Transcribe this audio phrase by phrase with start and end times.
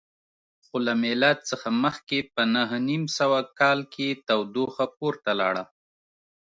[0.65, 5.63] خو له میلاد څخه مخکې په نهه نیم سوه کال کې تودوخه پورته لاړه